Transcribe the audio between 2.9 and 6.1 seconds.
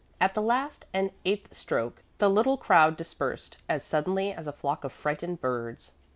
dispersed as suddenly as a flock of frightened birds.